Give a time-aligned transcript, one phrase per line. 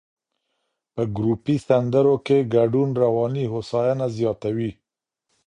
[0.93, 4.71] په ګروپي سندرو کې ګډون رواني هوساینه زیاتوي.